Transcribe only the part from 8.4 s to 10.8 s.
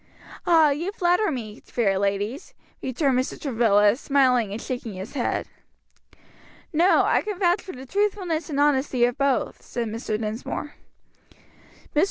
and honesty of both," said Mr. Dinsmore.